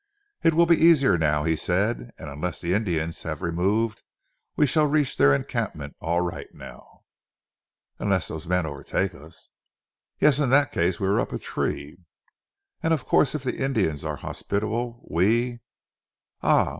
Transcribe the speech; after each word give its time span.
"It 0.41 0.55
will 0.55 0.65
be 0.65 0.83
easier 0.83 1.15
now," 1.15 1.43
he 1.43 1.55
said, 1.55 2.09
"and 2.17 2.27
unless 2.27 2.59
the 2.59 2.73
Indians 2.73 3.21
have 3.21 3.43
removed 3.43 4.01
we 4.55 4.65
shall 4.65 4.87
reach 4.87 5.15
the 5.15 5.31
encampment 5.31 5.95
all 5.99 6.21
right 6.21 6.51
now." 6.55 7.01
"Unless 7.99 8.27
those 8.27 8.47
men 8.47 8.65
overtake 8.65 9.13
us!" 9.13 9.51
"Yes! 10.17 10.39
In 10.39 10.49
that 10.49 10.71
case 10.71 10.99
we 10.99 11.07
are 11.07 11.19
up 11.19 11.31
a 11.31 11.37
tree." 11.37 11.97
"And 12.81 12.95
of 12.95 13.05
course 13.05 13.35
if 13.35 13.43
the 13.43 13.63
Indians 13.63 14.03
are 14.03 14.15
hospitable 14.15 15.05
we 15.07 15.59
Ah! 16.41 16.69